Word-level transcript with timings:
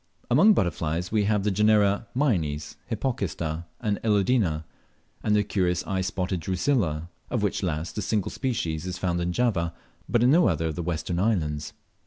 Among 0.31 0.53
butterflies 0.55 1.11
we 1.11 1.25
have 1.25 1.43
the 1.43 1.51
genera 1.51 2.07
Mynes, 2.15 2.75
Hypocista, 2.89 3.65
and 3.79 3.99
Elodina, 4.03 4.65
and 5.21 5.35
the 5.35 5.43
curious 5.43 5.85
eye 5.85 6.01
spotted 6.01 6.39
Drusilla, 6.39 7.07
of 7.29 7.43
which 7.43 7.61
last 7.61 7.99
a 7.99 8.01
single 8.01 8.31
species 8.31 8.87
is 8.87 8.97
found 8.97 9.21
in 9.21 9.31
Java, 9.31 9.75
but 10.09 10.23
in 10.23 10.31
no 10.31 10.47
other 10.47 10.65
of 10.65 10.73
the 10.75 10.81
western 10.81 11.19
islands. 11.19 11.73